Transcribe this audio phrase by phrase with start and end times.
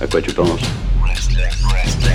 [0.00, 0.60] À quoi tu penses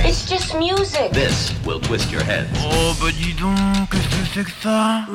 [0.05, 1.11] It's just music.
[1.13, 2.48] This will twist your head.
[2.61, 3.55] Oh bah dis donc,
[3.92, 5.05] qu'est-ce que c'est que ça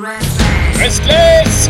[0.79, 1.69] Restless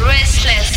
[0.00, 0.72] Restless.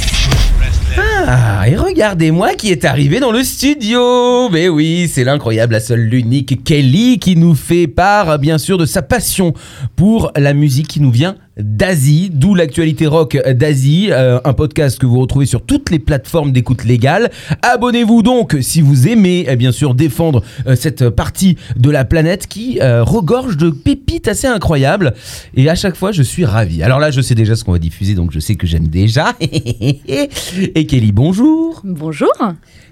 [1.28, 6.02] Ah, et regardez-moi qui est arrivé dans le studio Mais oui, c'est l'incroyable, la seule,
[6.02, 9.54] l'unique Kelly qui nous fait part, bien sûr, de sa passion
[9.96, 15.06] pour la musique qui nous vient d'Asie, d'où l'actualité rock d'Asie, euh, un podcast que
[15.06, 17.32] vous retrouvez sur toutes les plateformes d'écoute légale.
[17.62, 22.48] Abonnez-vous donc si vous aimez, eh bien sûr, défendre euh, cette partie de la planète
[22.48, 25.14] qui euh, regorge de pépites assez incroyables.
[25.56, 26.84] Et à chaque fois, je suis ravi.
[26.84, 29.34] Alors là, je sais déjà ce qu'on va diffuser, donc je sais que j'aime déjà.
[29.40, 31.82] Et Kelly, bonjour.
[31.84, 32.34] Bonjour.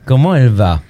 [0.05, 0.82] Comment elle va?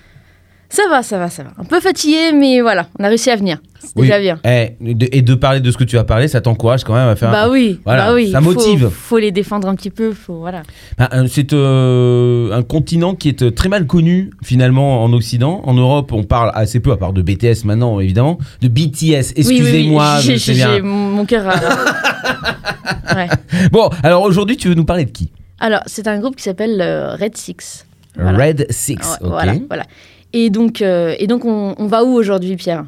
[0.74, 1.52] Ça va, ça va, ça va.
[1.60, 3.60] Un peu fatigué, mais voilà, on a réussi à venir.
[3.80, 4.40] C'est déjà bien.
[4.44, 7.08] Eh, de- et de parler de ce que tu vas parler, ça t'encourage quand même
[7.10, 7.30] à faire.
[7.30, 8.32] Bah oui, Voilà, bah oui.
[8.32, 8.90] ça faut- motive.
[8.90, 10.64] Faut, les défendre un petit peu, faut voilà.
[10.98, 15.62] Ah, euh, C'est euh, un continent qui est euh, très mal connu finalement en Occident.
[15.66, 18.74] En Europe, on parle assez peu, à part de BTS maintenant évidemment, de BTS.
[19.04, 20.74] Oui, oui, oui, Excusez-moi, j'ai- je sais j'ai- bien.
[20.78, 21.46] j'ai- Mon cœur
[23.16, 23.28] ouais.
[23.72, 25.30] Bon, alors aujourd'hui, tu veux nous parler de qui?
[25.60, 27.86] Alors, c'est un groupe qui s'appelle euh, Red Six.
[28.18, 28.46] Voilà.
[28.46, 28.96] Red Six.
[28.96, 29.30] Ouais, ok.
[29.30, 29.84] Voilà, voilà.
[30.34, 32.86] Et donc, euh, et donc on, on va où aujourd'hui, Pierre?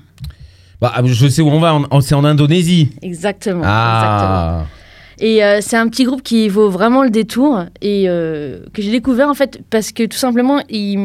[0.82, 1.80] Bah, je sais où on va.
[2.02, 2.90] C'est en Indonésie.
[3.02, 3.60] Exactement.
[3.62, 3.64] exactement.
[3.64, 4.66] Ah.
[5.20, 8.92] Et euh, c'est un petit groupe qui vaut vraiment le détour et euh, que j'ai
[8.92, 10.98] découvert en fait parce que tout simplement, ils,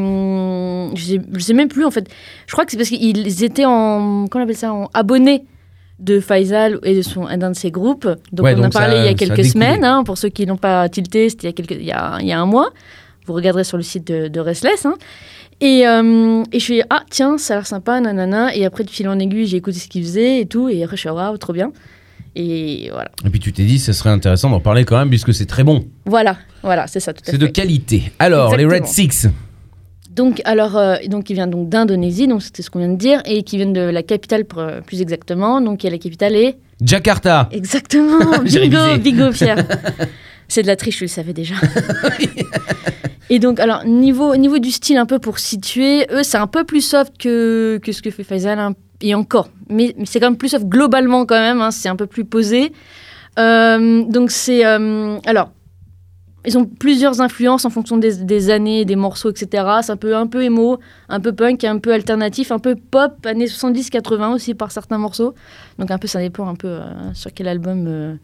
[0.96, 2.08] je, sais, je sais même plus en fait.
[2.48, 5.44] Je crois que c'est parce qu'ils étaient en, comment on appelle ça, en abonnés
[6.00, 8.08] de Faisal et de son, d'un de ses groupes.
[8.32, 9.84] Donc Ouais, on a ça- parlé il y a quelques semaines.
[9.84, 12.16] hein, pour ceux qui n'ont pas tilté, c'était il y a quelques, il y a,
[12.20, 12.70] il y a un mois.
[13.26, 14.86] Vous regarderez sur le site de, de Restless.
[14.86, 14.94] hein.
[15.60, 18.88] Et, euh, et je suis ah tiens ça a l'air sympa nanana et après de
[18.90, 21.36] fil en aiguille j'ai écouté ce qu'ils faisaient et tout et après je suis waouh
[21.36, 21.70] trop bien
[22.34, 25.34] et voilà Et puis tu t'es dit, ce serait intéressant d'en parler quand même puisque
[25.34, 25.84] c'est très bon.
[26.06, 27.52] Voilà, voilà, c'est ça tout à C'est de fait.
[27.52, 28.12] qualité.
[28.20, 28.86] Alors, les Red.
[28.86, 29.26] Six.
[30.14, 33.20] Donc, alors, euh, donc, il vient donc d'Indonésie, donc c'était ce qu'on vient de dire,
[33.24, 35.60] et qui viennent de la capitale pr- plus exactement.
[35.60, 37.48] Donc, la capitale est Jakarta.
[37.50, 38.38] exactement.
[38.44, 39.64] Bingo, bingo, Pierre.
[40.48, 41.54] c'est de la triche, je le savais déjà.
[43.32, 46.64] et donc, alors niveau niveau du style, un peu pour situer, eux, c'est un peu
[46.64, 50.36] plus soft que que ce que fait Faisal, hein, et encore, mais, c'est quand même
[50.36, 51.60] plus soft globalement quand même.
[51.60, 52.72] hein, c'est un peu plus posé.
[53.38, 55.52] Euh, donc c'est euh, alors.
[56.46, 59.62] Ils ont plusieurs influences en fonction des, des années, des morceaux, etc.
[59.82, 60.78] C'est un peu, un peu émo,
[61.10, 65.34] un peu punk, un peu alternatif, un peu pop, années 70-80 aussi par certains morceaux.
[65.78, 68.18] Donc un peu, ça dépend un peu euh, sur quel album.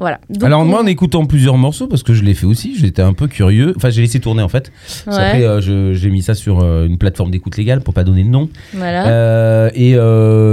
[0.00, 0.18] Voilà.
[0.30, 3.02] Donc, Alors on- moi en écoutant plusieurs morceaux parce que je l'ai fait aussi, j'étais
[3.02, 3.74] un peu curieux.
[3.76, 4.72] Enfin j'ai laissé tourner en fait.
[5.06, 8.24] Ouais, qu'après, euh, j'ai mis ça sur euh, une plateforme d'écoute légale pour pas donner
[8.24, 8.48] de nom.
[8.74, 9.06] voilà.
[9.08, 9.92] Euh, et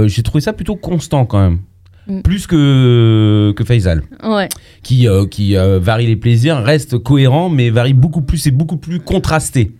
[0.08, 1.58] j'ai trouvé ça plutôt constant quand même.
[2.08, 2.22] Mm.
[2.22, 4.48] Plus que, que Faisal, Ouais.
[4.82, 9.72] qui, qui varie les plaisirs, reste cohérent, mais varie beaucoup plus et beaucoup plus contrasté.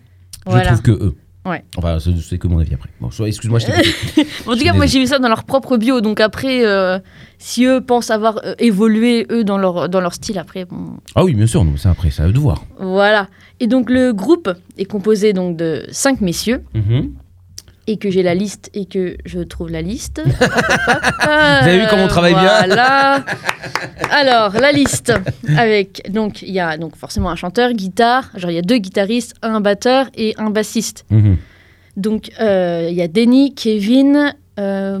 [0.51, 1.15] Je trouve que eux.
[1.45, 1.63] Ouais.
[1.77, 2.89] Enfin, c'est c'est que mon avis après.
[2.99, 4.23] Bon, excuse-moi, je t'ai.
[4.45, 6.01] En tout cas, moi j'ai vu ça dans leur propre bio.
[6.01, 6.99] Donc après, euh,
[7.37, 11.23] si eux pensent avoir euh, évolué, eux, dans leur, dans leur style, après, bon, Ah
[11.23, 12.63] oui, bien sûr, non, ça après, ça à eux de voir.
[12.79, 13.27] voilà.
[13.61, 16.63] Et donc le groupe est composé donc de cinq messieurs.
[16.73, 17.11] Mhm.
[17.89, 20.21] Et que j'ai la liste et que je trouve la liste.
[20.25, 20.29] Vous
[21.27, 23.25] avez vu comment on travaille bien Voilà.
[24.11, 25.11] Alors, la liste
[25.57, 28.77] avec donc il y a donc forcément un chanteur, guitare, genre il y a deux
[28.77, 31.03] guitaristes, un batteur et un bassiste.
[31.09, 31.37] Mhm.
[31.97, 34.99] Donc euh, il y a Denny, Kevin, euh,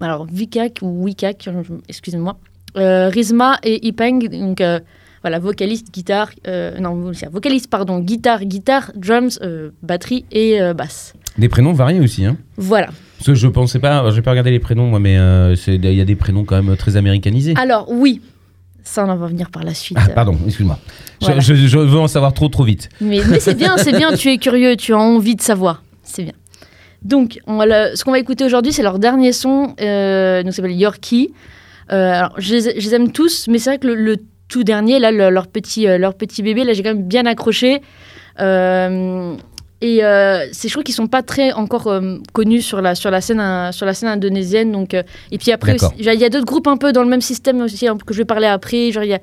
[0.00, 1.48] alors Vikak ou Wikak,
[1.88, 2.36] excusez-moi,
[2.76, 4.78] euh, Rizma et Ipeng, donc euh,
[5.22, 11.14] voilà, vocaliste, guitare, euh, non, vocaliste, pardon, guitare, guitare, drums, euh, batterie et euh, basse.
[11.38, 12.36] Des prénoms variés aussi, hein.
[12.56, 12.88] Voilà.
[13.18, 16.00] Parce que je pensais pas, j'ai pas regardé les prénoms moi, mais euh, il y
[16.00, 17.54] a des prénoms quand même très américanisés.
[17.56, 18.20] Alors oui,
[18.82, 19.98] ça on en va venir par la suite.
[20.00, 20.78] Ah, pardon, excuse-moi.
[21.20, 21.40] Je- Voilà.
[21.40, 22.88] Je, je veux en savoir trop trop vite.
[23.00, 25.82] Mais, mais c'est bien, c'est bien, tu es curieux, tu as envie de savoir.
[26.02, 26.32] C'est bien.
[27.02, 30.52] Donc, on va le- ce qu'on va écouter aujourd'hui, c'est leur dernier son, euh, donc
[30.52, 31.32] ça s'appelle Yorkie.
[31.92, 34.16] Euh, alors, je les, je les aime tous, mais c'est vrai que le, le
[34.48, 37.26] tout dernier, là, le- leur, petit, euh, leur petit bébé, là, j'ai quand même bien
[37.26, 37.82] accroché.
[38.40, 39.34] Euh,
[39.82, 43.10] et euh, c'est, je trouve qu'ils sont pas très encore euh, connus sur la, sur,
[43.10, 44.72] la scène, euh, sur la scène indonésienne.
[44.72, 47.22] Donc, euh, et puis après, il y a d'autres groupes un peu dans le même
[47.22, 48.92] système aussi, hein, que je vais parler après.
[48.92, 49.20] Genre, il y a,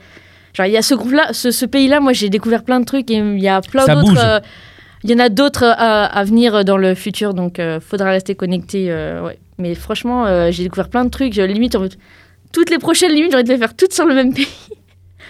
[0.54, 3.12] genre, il y a ce groupe-là, ce, ce pays-là, moi, j'ai découvert plein de trucs
[3.12, 4.24] et il y a plein d'autres.
[4.24, 4.40] euh,
[5.04, 8.92] il y en a d'autres à, à venir dans le futur, donc faudra rester connecté.
[8.92, 9.38] ouais.
[9.60, 11.36] Mais franchement, j'ai découvert plein de trucs.
[11.36, 11.78] Limite,
[12.52, 14.48] toutes les prochaines limites, j'aurais dû les faire toutes sur le même pays.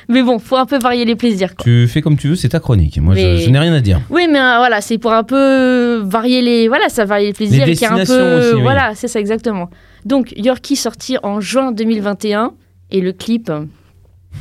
[0.09, 1.55] Mais bon, faut un peu varier les plaisirs.
[1.55, 1.63] Quoi.
[1.65, 2.97] Tu fais comme tu veux, c'est ta chronique.
[2.99, 3.99] Moi, je- Mais- je, n'ai rien à dire.
[4.09, 7.65] Oui, mais euh, voilà, c'est pour un peu varier les, voilà, ça varie les plaisirs.
[7.65, 8.61] Les a un destinations peu, aussi, oui.
[8.61, 9.69] voilà, c'est ça exactement.
[10.05, 12.53] Donc Yorkie sorti en juin 2021
[12.91, 13.49] et le clip.
[13.49, 13.65] euh,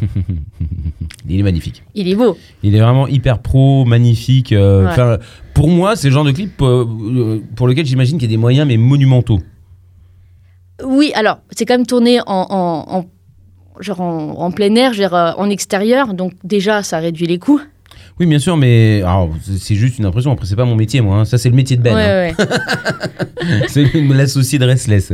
[1.29, 1.83] Il est magnifique.
[1.97, 2.37] Il est beau.
[2.63, 4.53] Il est vraiment hyper pro, magnifique.
[4.53, 5.19] euh, Ouais.
[5.55, 8.41] Pour moi, c'est le genre de clip euh, pour lequel j'imagine qu'il y a des
[8.41, 9.41] moyens, mais monumentaux.
[10.85, 13.07] Oui, alors, c'est quand même tourné en, en- en-
[13.81, 16.15] genre en, en plein air, dire, euh, en extérieur.
[16.15, 17.61] Donc, déjà, ça réduit les coûts.
[18.19, 19.29] Oui, bien sûr, mais alors,
[19.59, 20.33] c'est- juste une impression.
[20.33, 21.19] Après, c'est pas mon métier, moi.
[21.19, 21.25] hein.
[21.27, 21.95] Ça, c'est le métier de Ben.
[21.97, 21.97] hein.
[21.97, 22.35] ouais,
[23.69, 25.13] c'est l'associé de Restless.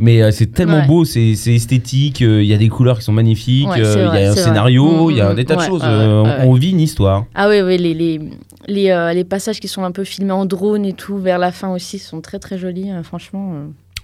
[0.00, 0.86] Mais euh, c'est tellement Ouais.
[0.86, 4.24] beau, c'est esthétique, euh, il y a des couleurs qui sont magnifiques, euh, il y
[4.26, 5.82] a un scénario, Mm, il y a mm, des tas de choses.
[5.84, 7.24] on, vit une histoire.
[7.34, 8.20] Ah oui, oui, les, les,
[8.68, 11.70] les, les passages qui sont un peu filmés en drone et tout, vers la fin
[11.74, 13.52] aussi, sont très très jolis, franchement.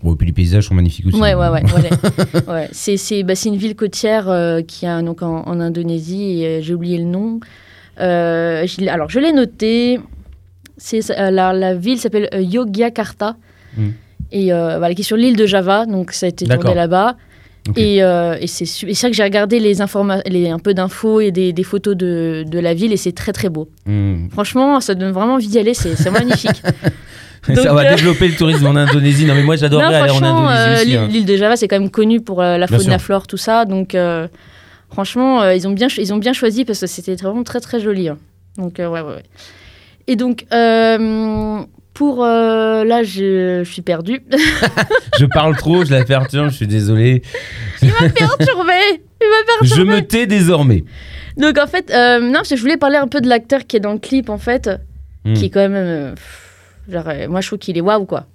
[0.05, 1.19] Bon, et puis les paysages sont magnifiques aussi.
[1.19, 1.63] Ouais, ouais, ouais.
[1.63, 2.43] ouais.
[2.53, 2.69] Ouais.
[2.73, 6.47] C'est, c'est, bah, c'est une ville côtière euh, qui a donc en, en Indonésie, et
[6.47, 7.41] euh, j'ai oublié le nom.
[8.01, 9.99] Euh, je alors, je l'ai noté.
[10.77, 13.37] C'est, la, la ville s'appelle Yogyakarta.
[13.79, 13.89] Mm.
[14.33, 17.17] Et voilà, qui est sur l'île de Java, donc ça a été tourné là-bas.
[17.77, 19.75] Et, euh, et c'est, vrai que j'ai regardé les
[20.27, 23.33] les, un peu d'infos et des, des photos de, de la ville et c'est très
[23.33, 23.69] très beau.
[23.87, 24.29] Mm.
[24.31, 26.63] Franchement, ça donne vraiment envie d'y aller, c'est, magnifique.
[27.49, 29.27] Donc, ça va euh, développer le tourisme en Indonésie.
[29.27, 31.09] Non, mais moi, j'adorerais aller en Indonésie euh, l'île, hein.
[31.11, 33.65] l'île de Java, c'est quand même connu pour euh, la faune, la flore, tout ça.
[33.67, 34.29] Donc, euh,
[34.91, 38.09] franchement, ils, ont bien, ils ont bien choisi parce que c'était vraiment très, très joli.
[38.09, 38.19] hein.
[38.57, 39.23] Donc, ouais, ouais, ouais.
[40.07, 40.47] Et donc,
[41.95, 42.25] pour.
[42.25, 44.21] euh, là, je, je suis perdue.
[45.19, 47.23] Je parle trop, je la perturbe, je suis désolé.
[47.83, 50.85] Il m'a perturbée Il m'a Je me tais désormais.
[51.37, 53.77] Donc, en fait, euh, non, parce que je voulais parler un peu de l'acteur qui
[53.77, 54.69] est dans le clip, en fait,
[55.25, 55.35] Mm.
[55.35, 55.75] qui est quand même.
[55.75, 58.27] euh, pff, genre, moi, je trouve qu'il est waouh, quoi.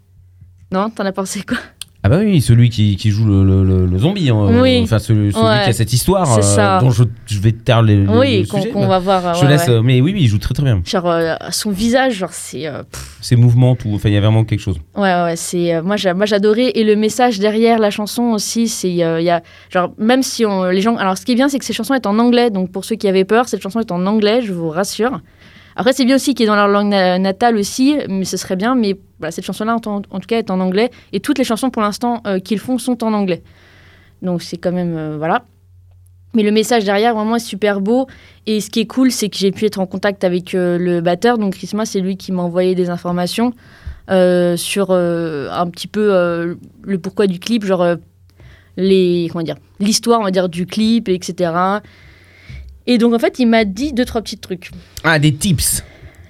[0.71, 1.57] Non T'en as pensé quoi?
[2.01, 4.29] Ah bah oui, celui qui, qui joue le, le- le- le zombie.
[4.29, 4.61] hein.
[4.61, 4.79] Oui.
[4.83, 5.63] Enfin, celui, celui Ouais.
[5.65, 6.79] qui a cette histoire C'est ça.
[6.79, 9.27] dont je, je vais te taire les, le, Oui, qu'on mais va voir.
[9.27, 9.73] euh, Je ouais, laisse, ouais.
[9.73, 10.81] euh, mais oui, oui, il joue très très bien.
[10.85, 12.67] Genre, euh, son visage, genre, c'est.
[12.67, 12.83] euh,
[13.19, 13.89] Ses mouvements, tout.
[13.93, 14.77] Enfin, il y a vraiment quelque chose.
[14.95, 18.69] Ouais, ouais, c'est euh, moi, j'a- moi j'adorais et le message derrière la chanson aussi,
[18.69, 21.35] c'est euh, il y a genre même si on, les gens, alors ce qui est
[21.35, 23.61] bien, c'est que cette chanson est en anglais, donc pour ceux qui avaient peur, cette
[23.61, 25.19] chanson est en anglais, je vous rassure.
[25.79, 28.57] Après, c'est bien aussi qu'il est dans leur langue na- natale aussi, mais ce serait
[28.57, 28.97] bien, mais
[29.29, 32.39] cette chanson-là, en, tout cas, est en anglais et toutes les chansons pour l'instant euh,
[32.39, 33.43] qu'ils font sont en anglais,
[34.21, 35.45] donc c'est quand même euh, voilà.
[36.33, 38.07] Mais le message derrière, vraiment, est super beau.
[38.45, 40.99] Et ce qui est cool, c'est que j'ai pu être en contact avec euh, le
[40.99, 41.37] batteur.
[41.37, 43.53] Donc, Christmas, c'est lui qui m'a envoyé des informations
[44.09, 47.95] sur un petit peu le pourquoi du clip, genre
[48.75, 51.79] l'histoire, on va dire, du clip, etc.
[52.89, 54.71] Et donc, en fait, il m'a dit deux, trois petits trucs.
[55.03, 55.83] Ah, des tips.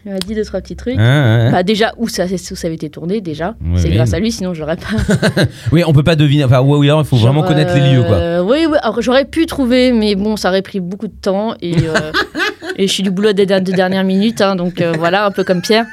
[0.06, 0.97] Il m'a dit deux, trois petits trucs.
[0.97, 1.51] Hein.
[1.51, 3.56] Bah, déjà, où ça, où ça avait été tourné, déjà.
[3.61, 3.95] Ouais, c'est oui.
[3.95, 5.44] grâce à lui, sinon, j'aurais pas.
[5.71, 6.44] Oui, on peut pas deviner.
[6.44, 8.15] Enfin, ouais, il faut vraiment connaître les lieux, quoi.
[8.15, 8.77] euh, oui, oui.
[8.81, 11.53] Alors, j'aurais pu trouver, mais bon, ça aurait pris beaucoup de temps.
[11.61, 12.11] Et, euh,
[12.77, 15.31] et je suis du boulot des, der- des dernières minutes, hein, donc euh, voilà, un
[15.31, 15.85] peu comme Pierre.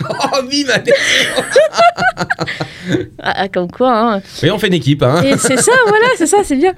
[0.32, 0.70] Oh, vive
[3.22, 4.22] Ah, ah, comme quoi, hein.
[4.42, 5.22] Oui, on fait une équipe, hein.
[5.22, 6.72] Et c'est ça, voilà, c'est ça, c'est bien.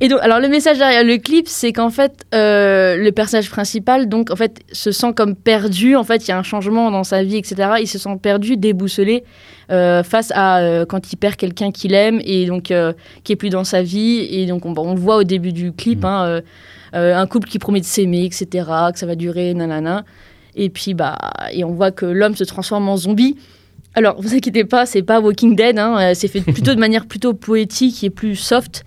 [0.00, 4.08] Et donc, alors le message derrière le clip, c'est qu'en fait, euh, le personnage principal,
[4.08, 5.96] donc en fait, se sent comme perdu.
[5.96, 7.56] En fait, il y a un changement dans sa vie, etc.
[7.80, 9.24] Il se sent perdu, déboussolé
[9.70, 12.72] euh, face à euh, quand il perd quelqu'un qu'il aime et donc
[13.24, 14.26] qui est plus dans sa vie.
[14.30, 16.06] Et donc, on, on le voit au début du clip, Mm.
[16.06, 16.40] hein,
[16.92, 18.46] un couple qui promet de s'aimer, etc.
[18.92, 20.04] Que ça va durer, nanana.
[20.56, 21.16] Et puis, bah,
[21.52, 23.36] et on voit que l'homme se transforme en zombie.
[23.94, 27.06] Alors, vous inquiétez pas, c'est pas Walking Dead, hein, euh, c'est fait plutôt de manière
[27.06, 28.84] plutôt poétique et plus soft.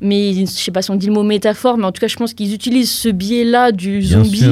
[0.00, 2.16] Mais je sais pas si on dit le mot métaphore, mais en tout cas, je
[2.16, 4.44] pense qu'ils utilisent ce biais-là du zombie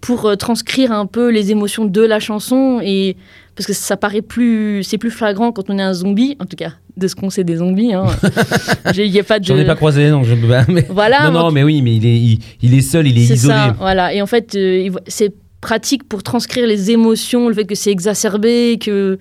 [0.00, 3.16] pour euh, transcrire un peu les émotions de la chanson et
[3.56, 6.56] parce que ça paraît plus, c'est plus flagrant quand on est un zombie, en tout
[6.56, 7.92] cas de ce qu'on sait des zombies.
[7.94, 8.04] Hein.
[9.26, 9.44] Pas de.
[9.44, 11.30] J'en ai pas croisé, donc je bah, mais- Voilà.
[11.30, 13.54] non, non, mais oui, mais il est, il, il est seul, il est, c'est isolé.
[13.54, 14.12] ça, voilà.
[14.14, 15.32] Et en fait, euh, c'est
[15.68, 19.18] pratique pour transcrire les émotions, le fait que c'est exacerbé, que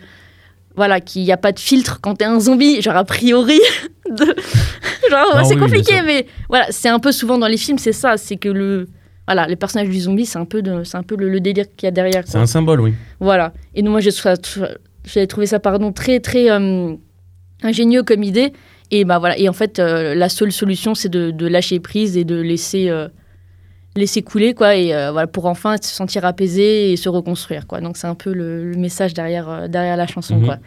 [0.76, 3.60] voilà, qu'il n'y a pas de filtre quand t'es un zombie, genre a priori.
[4.10, 4.36] de-
[5.10, 7.94] genre, Non, c'est oui, compliqué, mais voilà, c'est un peu souvent dans les films, c'est
[7.94, 8.88] ça, c'est que le
[9.26, 11.88] voilà, le personnage du zombie, c'est un peu, de, un peu le, le délire qu'il
[11.88, 12.24] y a derrière.
[12.26, 12.94] C'est un symbole, oui.
[13.22, 13.54] Voilà.
[13.74, 14.68] Et donc moi, j'ai trouvé, ça-
[15.06, 16.94] j'ai trouvé ça pardon, très, très euh,
[17.62, 18.52] ingénieux comme idée.
[18.92, 19.38] Et, bah, voilà.
[19.40, 22.90] et en fait, euh, la seule solution, c'est de, de lâcher prise et de laisser,
[22.90, 23.08] euh,
[23.96, 27.68] laisser couler, quoi, et, euh, voilà, pour enfin se sentir apaisé et se reconstruire.
[27.68, 27.80] Quoi.
[27.82, 30.38] Donc c'est un peu le, le message derrière, euh, derrière la chanson.
[30.38, 30.46] Mhm.
[30.46, 30.58] Quoi.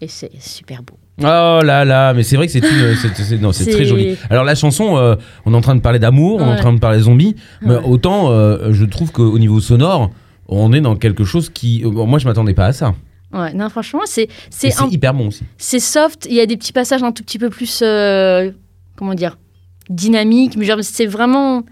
[0.00, 0.94] Et c'est super beau.
[1.22, 4.16] Oh là là, mais c'est vrai que c'est C'est- très joli.
[4.30, 6.72] Alors la chanson, euh, on est en train de parler d'amour, on est en train
[6.72, 10.10] de parler zombies, mais autant euh, je trouve qu'au niveau sonore,
[10.48, 12.94] on est dans quelque chose qui, euh, moi je m'attendais pas à ça.
[13.34, 15.44] Ouais, non, franchement, c'est c'est hyper bon aussi.
[15.58, 16.26] c'est soft.
[16.30, 18.50] Il y a des petits passages un tout petit peu plus, euh,
[18.96, 19.36] comment dire,
[19.90, 20.56] dynamiques.
[20.56, 21.62] Mais genre, c'est vraiment.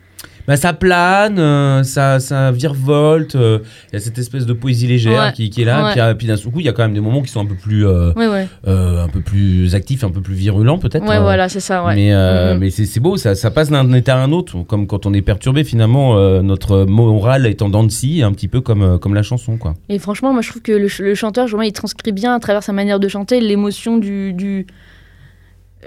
[0.48, 3.36] Bah, ça plane, euh, ça, ça virevolte.
[3.36, 3.60] euh,
[3.92, 5.32] Il y a cette espèce de poésie légère Ouais.
[5.32, 5.84] qui, qui est là.
[5.84, 5.92] Ouais.
[5.92, 7.40] Puis, euh, puis d'un seul coup, il y a quand même des moments qui sont
[7.40, 11.06] un peu plus, euh, Ouais, un peu plus actifs, un peu plus virulents peut-être.
[11.06, 11.84] Ouais, voilà, c'est ça.
[11.94, 12.58] Mais, Mhm.
[12.58, 14.62] mais c'est beau, ça, ça passe d'un état à un autre.
[14.64, 18.48] Comme quand on est perturbé, finalement, notre morale est en dents de scie, un petit
[18.48, 19.58] peu comme, comme la chanson.
[19.58, 19.74] quoi.
[19.88, 22.40] Et franchement, moi je trouve que le, ch- le chanteur, vraiment, il transcrit bien à
[22.40, 24.32] travers sa manière de chanter l'émotion du.
[24.32, 24.66] du...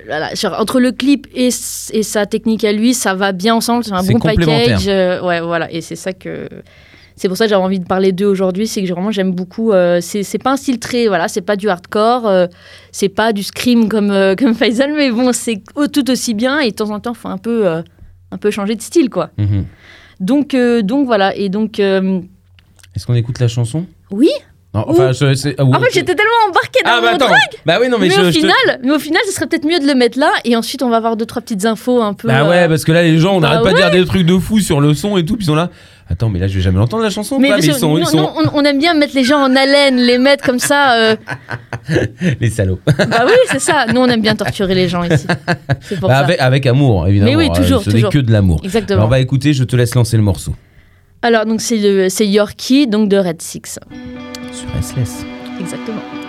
[0.06, 3.92] Voilà, genre, entre le clip et, sa technique à lui, ça va bien ensemble, c'est
[3.92, 4.88] un bon package.
[4.88, 6.48] euh, ouais, voilà, et c'est ça que.
[7.18, 9.74] C'est pour ça que j'avais envie de parler d'eux aujourd'hui, c'est que vraiment j'aime beaucoup.
[9.74, 11.08] euh, c'est pas un style très.
[11.08, 12.48] Voilà, c'est pas du hardcore, euh,
[12.92, 16.72] c'est pas du scream comme, euh, comme Faisal, mais bon, c'est tout aussi bien et
[16.72, 17.82] de temps en temps, faut un peu, euh,
[18.32, 19.30] un peu changer de style, quoi.
[19.38, 19.66] Mhm.
[20.20, 21.80] Donc, donc voilà, et donc.
[21.80, 23.86] Est-ce qu'on écoute la chanson?
[24.10, 24.30] Oui.
[24.74, 27.16] Non, enfin, je, c'est- ah, oui, En fait, j'étais tellement embarquée dans Ah, bah mon
[27.18, 27.34] attends.
[27.66, 29.46] Bah oui, non, mais, mais, je, au je te- final, mais au final, ce serait
[29.48, 32.02] peut-être mieux de le mettre là et ensuite on va avoir deux trois petites infos
[32.02, 32.30] un peu.
[32.30, 34.06] Bah euh, ouais, parce que là, les gens, on bah n'arrête pas de dire des
[34.06, 35.70] trucs de fou sur le son et tout, puis ils sont là.
[36.10, 37.38] Attends, mais là, je vais jamais l'entendre la chanson.
[37.38, 40.18] mais ils sont, ils sont on, on aime bien mettre les gens en haleine, les
[40.18, 40.94] mettre comme ça.
[40.94, 41.16] euh,
[42.40, 42.80] les salauds.
[42.86, 43.86] bah oui, c'est ça.
[43.94, 45.26] Nous, on aime bien torturer les gens ici.
[45.82, 46.20] C'est pour Bah, ça.
[46.22, 47.30] avec, avec amour, évidemment.
[47.32, 48.10] Mais oui, toujours, Euh, Ce n'est toujours.
[48.12, 48.62] que de l'amour.
[48.64, 49.00] Exactement.
[49.00, 50.54] Alors, on va écouter, je te laisse lancer le morceau.
[51.24, 53.78] Alors donc c'est le- c'est Yorkie donc de Red Six.
[54.72, 55.26] Sur SLS.
[55.60, 56.21] Exactement.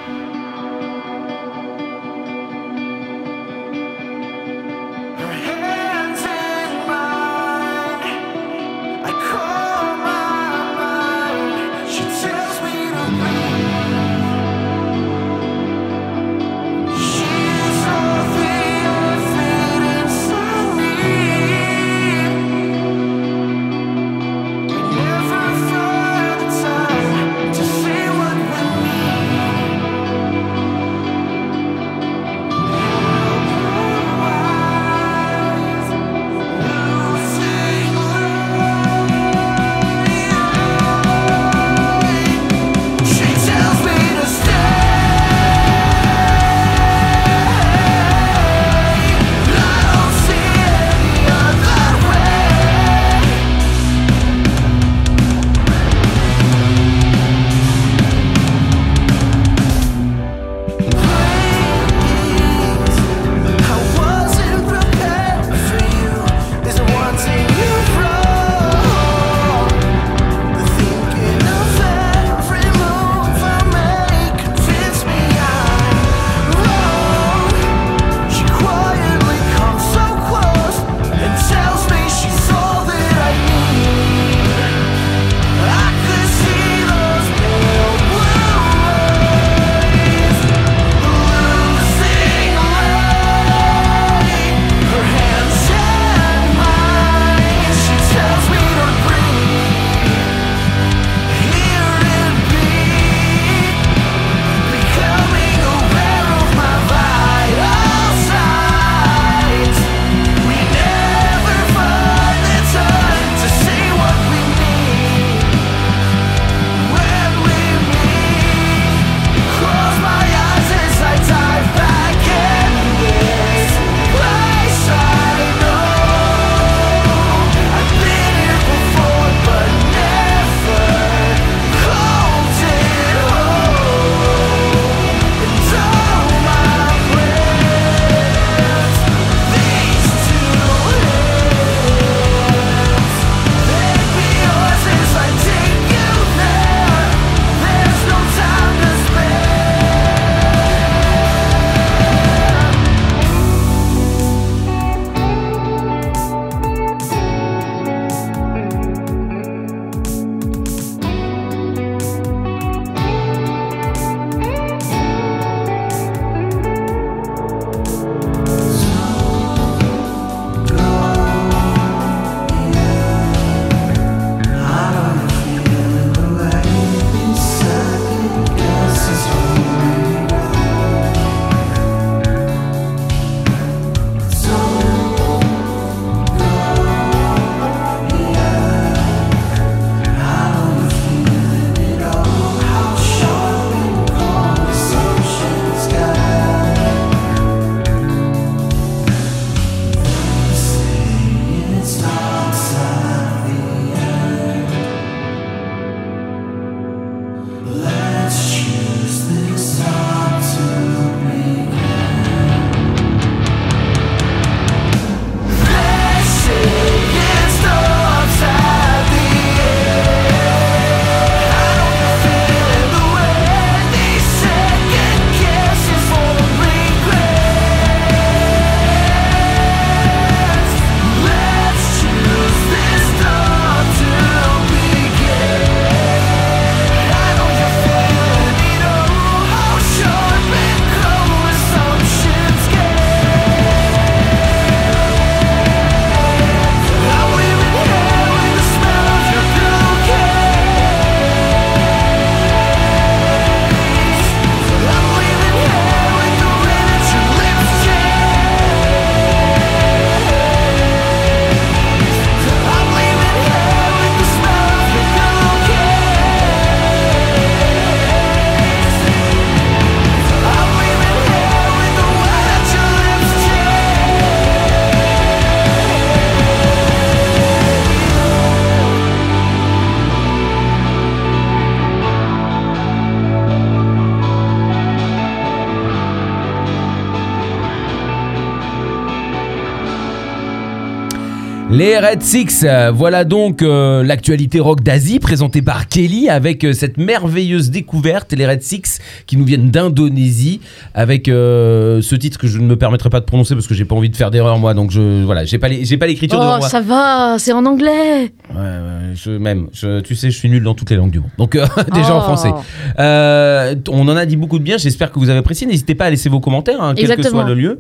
[291.75, 296.75] Les Red Six, euh, voilà donc euh, l'actualité rock d'Asie présentée par Kelly avec euh,
[296.75, 300.61] cette merveilleuse découverte, les Red Six qui nous viennent d'Indonésie
[300.93, 303.87] avec euh, ce titre que je ne me permettrai pas de prononcer parce que j'ai
[303.87, 306.38] pas envie de faire d'erreur moi donc je voilà j'ai pas les- j'ai pas l'écriture
[306.38, 306.69] devant Oh, moi.
[306.69, 308.33] ça va, c'est en anglais.
[308.50, 311.21] Ouais, ouais, je, même je, tu sais je suis nul dans toutes les langues du
[311.21, 311.52] monde donc
[311.95, 312.23] déjà en Oh.
[312.23, 312.50] français.
[312.99, 316.11] On en a dit beaucoup de bien j'espère que vous avez apprécié n'hésitez pas à
[316.11, 317.79] laisser vos commentaires hein, quel que soit le lieu.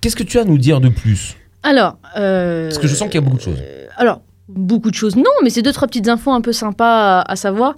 [0.00, 1.36] Qu'est-ce que tu as à nous dire de plus?
[1.70, 1.96] Alors.
[2.16, 3.58] euh, Parce que je sens qu'il y a beaucoup de choses.
[3.96, 7.32] Alors, beaucoup de choses, non, mais c'est deux, trois petites infos un peu sympas à,
[7.32, 7.74] à savoir.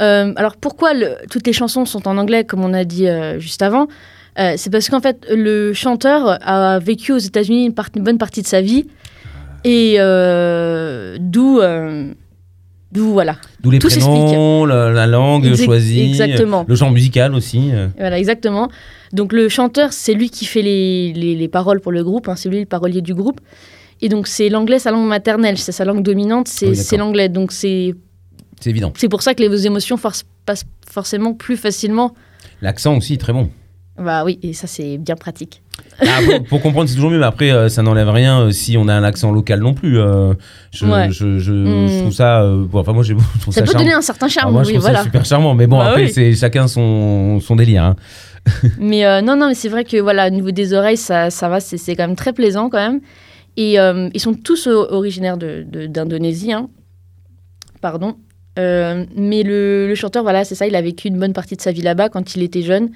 [0.00, 3.38] Euh, alors, pourquoi le- toutes les chansons sont en anglais, comme on a dit euh,
[3.38, 3.86] juste avant?
[4.38, 8.18] Euh, C'est parce qu'en fait, le chanteur a vécu aux États-Unis une, part- une bonne
[8.18, 8.86] partie de sa vie.
[9.64, 11.60] Et euh, d'où.
[12.92, 13.36] Euh, d'où, voilà.
[13.60, 16.64] D'où les Tout prénoms, la, la langue Exact- choisie, exactement.
[16.68, 17.70] le genre musical aussi.
[17.72, 17.88] euh.
[17.98, 18.68] Voilà, exactement.
[19.12, 22.36] Donc le chanteur, c'est lui qui fait les, les, les paroles pour le groupe, hein,
[22.36, 23.40] c'est lui le parolier du groupe.
[24.00, 27.28] Et donc c'est l'anglais, sa langue maternelle, c'est sa langue dominante, c'est Ah oui, l'anglais.
[27.28, 27.94] Donc c'est
[28.60, 28.92] C'est évident.
[28.96, 30.24] c'est pour ça que les émotions passent
[30.90, 32.14] forcément plus facilement.
[32.60, 33.48] L'accent aussi, très bon.
[33.98, 35.62] Bah oui, et ça c'est bien pratique.
[36.00, 38.76] Ah, pour, pour comprendre, c'est toujours mieux, mais après, euh, ça n'enlève rien euh, si
[38.76, 39.98] on a un accent local non plus.
[40.00, 40.32] euh,
[40.72, 41.08] je, Ouais.
[41.10, 41.88] je, je, Mm.
[41.88, 42.44] je trouve ça.
[42.46, 43.84] bon, enfin, moi, j'ai- je trouve Ça, ça, peut charmant.
[43.84, 44.98] donner un certain Ah, charme, moi, je oui, trouve voilà.
[44.98, 46.12] ça super charmant, mais bon, Bah après, oui.
[46.12, 47.84] c'est chacun son, son délire.
[47.84, 47.96] hein.
[48.80, 51.60] Mais non, non, mais c'est vrai que voilà, au niveau des oreilles, ça, ça va,
[51.60, 53.00] c'est quand même très plaisant quand même.
[53.56, 56.68] Et ils sont tous originaires de- de- d'Indonésie, hein.
[57.80, 58.16] pardon.
[58.56, 61.70] Mais le, le chanteur, voilà, c'est ça, il a vécu une bonne partie de sa
[61.72, 62.90] vie là-bas quand il était jeune.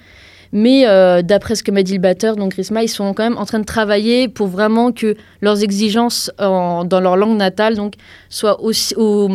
[0.52, 3.38] Mais euh, d'après ce que m'a dit le batteur, donc Risma, ils sont quand même
[3.38, 7.94] en train de travailler pour vraiment que leurs exigences en- dans leur langue natale donc,
[8.30, 9.28] soient aussi, au,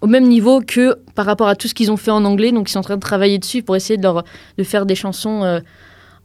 [0.00, 2.52] au même niveau que par rapport à tout ce qu'ils ont fait en anglais.
[2.52, 4.24] Donc ils sont en train de travailler dessus pour essayer de, leur,
[4.58, 5.60] de faire des chansons euh,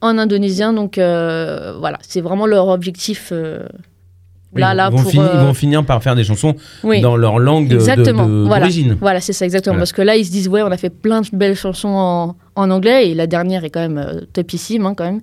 [0.00, 0.72] en indonésien.
[0.72, 3.32] Donc euh, voilà, c'est vraiment leur objectif.
[4.54, 7.02] Oui, là, ils, vont pour, finir, ils euh, vont finir par faire des chansons oui.
[7.02, 8.10] dans leur langue de- de-
[8.46, 8.60] voilà.
[8.60, 8.96] d'origine.
[8.98, 9.74] Voilà, c'est ça, exactement.
[9.74, 9.82] Voilà.
[9.82, 12.36] Parce que là, ils se disent, ouais, on a fait plein de belles chansons en,
[12.56, 15.20] en anglais, et la dernière est quand même euh, topissime, hein, quand même.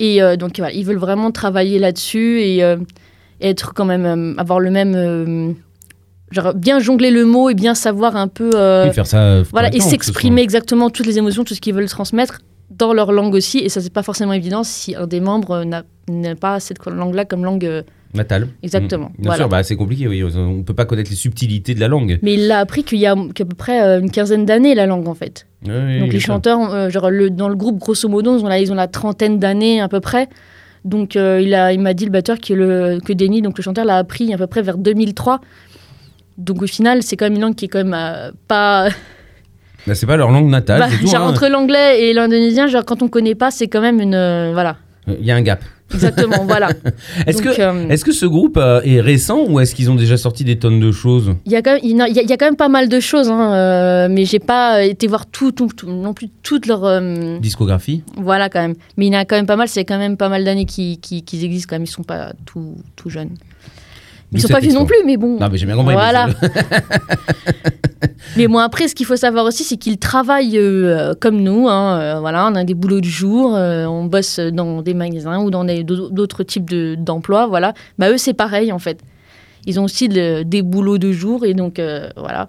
[0.00, 2.76] Et euh, donc, voilà, ils veulent vraiment travailler là-dessus et euh,
[3.40, 5.54] être quand même, avoir le même.
[6.30, 8.50] genre, bien jongler le mot et bien savoir un peu.
[8.84, 9.42] Oui, faire ça.
[9.50, 13.34] voilà, et s'exprimer exactement toutes les émotions, tout ce qu'ils veulent transmettre dans leur langue
[13.34, 13.58] aussi.
[13.60, 17.24] Et ça, c'est pas forcément évident si un des membres n'a n'a pas cette langue-là
[17.24, 17.84] comme langue.
[18.14, 18.48] Natal.
[18.62, 19.12] Exactement, Mm.
[19.18, 19.36] Bien voilà.
[19.36, 20.22] sûr, bah, c'est compliqué, oui.
[20.24, 22.18] On peut pas connaître les subtilités de la langue.
[22.22, 24.86] Mais il a appris qu'il y a qu'à peu près euh, une quinzaine d'années, la
[24.86, 25.46] langue, en fait.
[25.66, 28.58] Oui, Donc les chanteurs, euh, genre le, dans le groupe, grosso modo, ils ont la,
[28.60, 30.28] ils ont la trentaine d'années à peu près.
[30.84, 33.62] Donc euh, il a- il m'a dit le batteur que, le, que Denny, donc le
[33.62, 35.40] chanteur, l'a appris à peu près vers 2003.
[36.38, 38.88] Donc au final, c'est quand même une langue qui est quand même euh, pas...
[39.86, 41.06] Bah, c'est pas leur langue natale, Bah, tout.
[41.06, 41.30] genre hein.
[41.30, 44.50] entre l'anglais et l'indonésien, genre quand on connaît pas, c'est quand même une...
[44.52, 45.62] voilà, Il y a un gap.
[45.94, 46.70] Exactement, voilà.
[47.26, 50.16] Est-ce que, euh, est-ce que ce groupe euh, est récent ou est-ce qu'ils ont déjà
[50.16, 51.34] sorti des tonnes de choses?
[51.46, 52.88] Il y, a quand même, il y a, il y a quand même pas mal
[52.88, 56.66] de choses, hein, euh, mais j'ai pas été voir tout, tout, tout- non plus toutes
[56.66, 56.84] leurs...
[56.84, 58.74] euh, Discographie Voilà quand même.
[58.96, 60.64] Mais il y en a quand même pas mal, c'est quand même pas mal d'années
[60.66, 63.30] qu'ils qui, qu'ils existent quand même, ils sont pas tout, tout jeunes.
[64.32, 65.38] Ils sont pas vieux non plus, mais bon.
[65.40, 65.94] Non, mais j'ai bien compris.
[65.94, 66.28] mais Voilà.
[66.40, 66.52] c'est-
[68.36, 71.66] Mais bon, après, ce qu'il faut savoir aussi, c'est qu'ils travaillent euh, comme nous.
[71.68, 75.40] hein, euh, voilà, on a des boulots de jour, euh, on bosse dans des magasins
[75.42, 77.46] ou dans d'autres types de- d'emplois.
[77.46, 77.72] voilà.
[77.98, 79.00] Bah, eux, c'est pareil, en fait.
[79.66, 81.80] Ils ont aussi des boulots de jour, et donc,
[82.16, 82.46] voilà.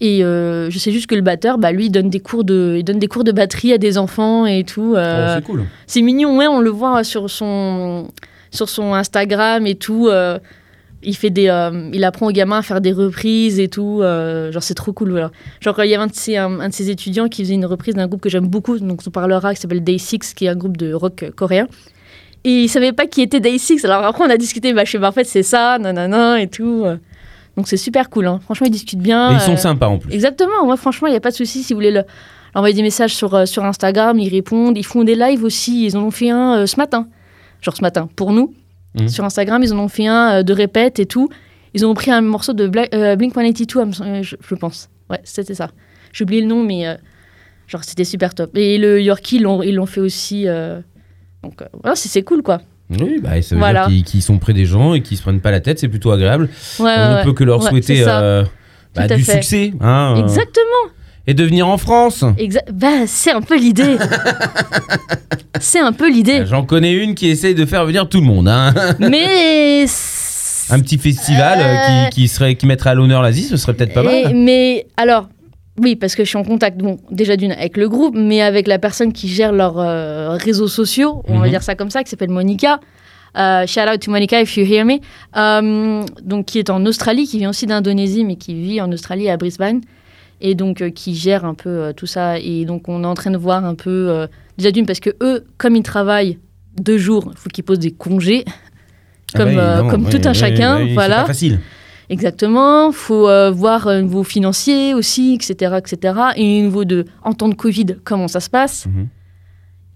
[0.00, 2.82] Et je sais juste que le batteur, bah, lui, il donne des cours de, il
[2.84, 4.94] donne des cours de batterie à des enfants et tout.
[4.96, 5.00] Oh,
[5.36, 5.64] c'est cool.
[5.86, 8.08] c'est mignon, ouais, on le voit sur son,
[8.50, 10.08] sur son Instagram et tout.
[11.02, 14.00] Il, fait des, euh, il apprend aux gamins à faire des reprises et tout.
[14.02, 15.10] euh, genre, c'est trop cool.
[15.10, 15.30] Voilà.
[15.60, 17.66] Genre, il y avait un de, ses, un, un de ses étudiants qui faisait une
[17.66, 20.48] reprise d'un groupe que j'aime beaucoup, donc on parlera, qui s'appelle Day 6, qui est
[20.48, 21.66] un groupe de rock coréen.
[22.44, 23.84] Et il savait pas qui était Day 6.
[23.84, 26.48] Alors après, on a discuté, bah, je sais pas, en fait, c'est ça, nanana, et
[26.48, 26.82] tout.
[26.84, 26.96] euh.
[27.56, 28.26] Donc, c'est super cool.
[28.26, 28.38] hein.
[28.42, 29.32] Franchement, ils discutent bien.
[29.32, 30.12] Et ils sont euh, sympas en plus.
[30.14, 32.04] Exactement, moi franchement, il n'y a pas de souci si vous voulez le- leur
[32.54, 36.02] envoyer des messages sur, sur Instagram, ils répondent, ils font des lives aussi, ils en
[36.04, 37.06] ont fait un ce matin,
[37.60, 38.54] genre ce matin, pour nous.
[38.98, 39.08] Mhm.
[39.08, 41.28] Sur Instagram, ils en ont fait un euh, de répète et tout.
[41.74, 44.88] Ils ont pris un morceau de Bla- euh, Blink-182, euh, je, je pense.
[45.08, 45.70] Ouais, c'était ça.
[46.12, 46.94] J'ai oublié le nom, mais euh,
[47.68, 48.56] genre c'était super top.
[48.56, 50.48] Et le Yorkie, ils l'ont- fait aussi.
[50.48, 50.80] euh,
[51.44, 52.60] donc voilà, c'est cool quoi.
[52.90, 53.86] Oui, bah, ça veut Voilà.
[53.86, 56.10] dire qu'ils sont près des gens et qu'ils se prennent pas la tête, c'est plutôt
[56.10, 56.48] agréable.
[56.80, 59.34] Ouais, On ouais, ne peut que leur Ouais, souhaiter bah, du fait.
[59.34, 59.72] succès.
[59.80, 60.92] hein, Exactement.
[61.26, 62.22] Et de venir en France.
[62.38, 63.96] Exa- bah, c'est un peu l'idée.
[65.60, 66.44] c'est un peu l'idée.
[66.46, 68.48] J'en connais une qui essaye de faire venir tout le monde.
[68.48, 68.74] hein.
[68.98, 69.84] Mais.
[70.72, 73.74] Un petit festival euh, Euh, qui, qui serait, qui mettrait à l'honneur l'Asie, ce serait
[73.74, 74.34] peut-être pas Et- mal.
[74.36, 75.28] mais alors,
[75.80, 78.68] oui, parce que je suis en contact, bon, déjà d'une avec le groupe, mais avec
[78.68, 81.50] la personne qui gère leurs euh, réseaux sociaux, on va Mhm.
[81.50, 82.78] dire ça comme ça, qui s'appelle Monica.
[83.36, 84.98] Euh, shout out to Monica if you hear me.
[86.22, 89.36] Donc, qui est en Australie, qui vient aussi d'Indonésie, mais qui vit en Australie à
[89.36, 89.80] Brisbane.
[90.40, 92.38] Et donc, euh, qui gère un peu euh, tout ça.
[92.38, 94.08] Et donc, on est en train de voir un peu.
[94.08, 94.26] euh,
[94.56, 96.38] déjà d'une, parce que eux, comme ils travaillent
[96.80, 98.44] deux jours, il faut qu'ils posent des congés.
[99.34, 100.86] Comme, Ah bah, euh, évidemment, comme oui, tout un oui, chacun.
[100.94, 101.20] voilà.
[101.22, 101.60] pas facile.
[102.08, 102.90] Exactement.
[102.90, 106.14] faut euh, voir euh, niveau financier aussi, etc., etc.
[106.36, 108.86] Et au niveau de, en temps de Covid, comment ça se passe?
[108.86, 109.06] Mhm.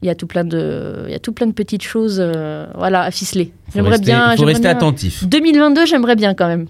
[0.02, 2.66] Il y a tout plein de, il y a tout plein de petites choses, euh,
[2.76, 3.46] voilà, à ficeler.
[3.66, 4.30] Faut J'aimerais bien.
[4.33, 5.24] faut j'aimerais rester bien- attentif.
[5.26, 6.66] 2022, j'aimerais bien quand même.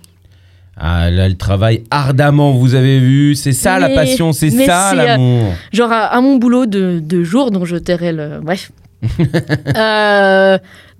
[0.77, 3.35] Ah là, elle travaille ardemment, vous avez vu.
[3.35, 5.53] C'est ça la passion, c'est ça euh, l'amour.
[5.73, 8.41] Genre à, à mon boulot de, de jour, dont je tairai le.
[8.43, 8.71] Bref.
[9.77, 10.59] Euh,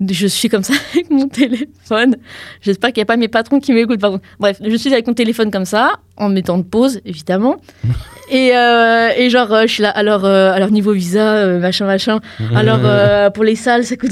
[0.09, 2.17] je suis comme ça avec mon téléphone.
[2.61, 4.01] J'espère qu'il n'y a pas mes patrons qui m'écoutent.
[4.39, 7.57] Bref, je suis avec mon téléphone comme ça, en mettant de pause, évidemment.
[8.31, 9.89] et, euh, et genre, euh, je suis là.
[9.91, 12.19] Alors, euh, alors niveau visa, machin, machin.
[12.55, 14.11] Alors, pour les salles, ça coûte.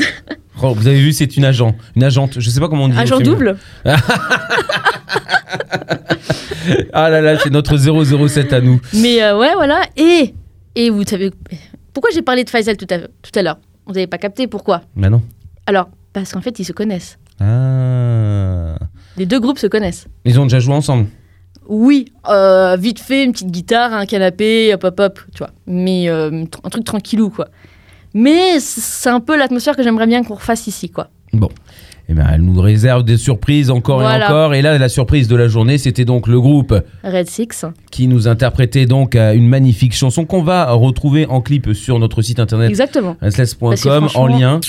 [0.61, 2.39] Oh, vous avez vu, c'est une agent, une agente.
[2.39, 2.97] Je sais pas comment on dit.
[2.97, 3.57] Agent double
[6.93, 8.79] Ah là là, c'est notre 007 à nous.
[8.93, 9.81] Mais ouais, voilà.
[9.97, 10.33] Et,
[10.75, 11.31] et vous savez.
[11.93, 13.57] Pourquoi j'ai parlé de Faisal tout à, tout à l'heure?
[13.85, 15.21] Vous n'avez pas capté pourquoi Bah non.
[15.65, 17.17] Alors, parce qu'en fait, ils se connaissent.
[17.39, 18.75] Ah.
[19.17, 20.07] Les deux groupes se connaissent.
[20.25, 21.07] Ils ont déjà joué ensemble.
[21.67, 25.51] Oui, euh, vite fait, une petite guitare, un canapé, hop hop hop, tu vois.
[25.65, 27.47] Mais euh, un truc tranquillou, quoi.
[28.13, 31.09] Mais c'est un peu l'atmosphère que j'aimerais bien qu'on refasse ici, quoi.
[31.31, 31.49] Bon.
[32.09, 34.53] Eh ben, elle nous réserve des surprises encore et encore.
[34.53, 37.65] Et là, la surprise de la journée, c'était donc le groupe Red Six.
[37.91, 42.21] qui nous interprétait donc euh, une magnifique chanson qu'on va retrouver en clip sur notre
[42.21, 43.15] site internet Exactement.
[43.15, 43.85] Parce
[44.15, 44.59] en lien.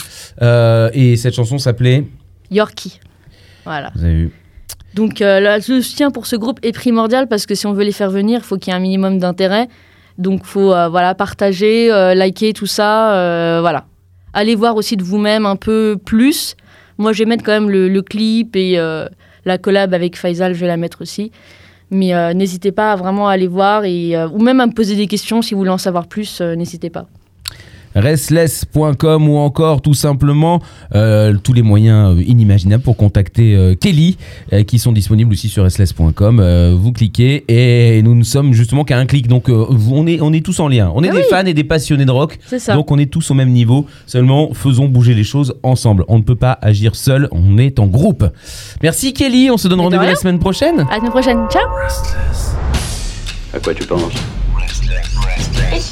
[0.42, 2.04] Euh, et cette chanson s'appelait.
[2.50, 3.00] Yorkie.
[3.64, 3.90] Voilà.
[3.96, 4.30] Vous avez vu.
[4.94, 7.92] Donc euh, le soutien pour ce groupe est primordial parce que si on veut les
[7.92, 9.66] faire venir, il faut qu'il y ait un minimum d'intérêt.
[10.18, 13.60] Donc il faut euh, voilà, partager, liker, tout ça.
[13.60, 13.86] voilà.
[14.32, 16.56] Allez voir aussi de vous-même un peu plus.
[16.98, 19.06] Moi, je vais mettre quand même le, clip et euh,
[19.44, 21.32] la collab avec Faisal, je vais la mettre aussi.
[21.90, 24.96] Mais euh, n'hésitez pas à vraiment aller voir et, euh, ou même à me poser
[24.96, 27.06] des questions si vous voulez en savoir plus, n'hésitez pas.
[27.94, 30.60] restless.com ou encore tout simplement
[30.94, 34.16] euh, tous les moyens euh, inimaginables pour contacter euh, Kelly
[34.52, 36.40] euh, qui sont disponibles aussi sur restless.com.
[36.40, 40.06] Euh, vous cliquez et nous ne sommes justement qu'à un clic donc euh, vous- on
[40.06, 40.90] est, on est tous en lien.
[40.94, 41.24] On est Ah des oui.
[41.30, 42.38] fans et des passionnés de rock.
[42.46, 42.74] C'est ça.
[42.74, 46.04] Donc on est tous au même niveau, seulement faisons bouger les choses ensemble.
[46.08, 48.24] On ne peut pas agir seul, on est en groupe.
[48.82, 50.80] Merci Kelly, on se donne rendez-vous la semaine prochaine.
[50.80, 51.38] À la semaine prochaine.
[51.50, 51.62] Ciao
[53.52, 54.12] À quoi tu penses?